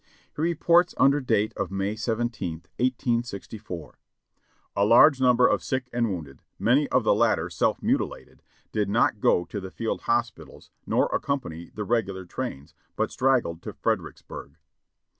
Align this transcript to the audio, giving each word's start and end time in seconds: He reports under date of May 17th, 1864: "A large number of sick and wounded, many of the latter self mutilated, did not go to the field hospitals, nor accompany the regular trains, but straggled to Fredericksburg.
He 0.35 0.41
reports 0.41 0.95
under 0.97 1.21
date 1.21 1.53
of 1.55 1.69
May 1.69 1.93
17th, 1.93 2.65
1864: 2.79 3.99
"A 4.75 4.83
large 4.83 5.21
number 5.21 5.45
of 5.45 5.61
sick 5.63 5.91
and 5.93 6.09
wounded, 6.09 6.41
many 6.57 6.87
of 6.87 7.03
the 7.03 7.13
latter 7.13 7.51
self 7.51 7.83
mutilated, 7.83 8.41
did 8.71 8.89
not 8.89 9.19
go 9.19 9.45
to 9.45 9.61
the 9.61 9.69
field 9.69 10.01
hospitals, 10.01 10.71
nor 10.87 11.05
accompany 11.13 11.69
the 11.69 11.83
regular 11.83 12.25
trains, 12.25 12.73
but 12.95 13.11
straggled 13.11 13.61
to 13.61 13.73
Fredericksburg. 13.73 14.55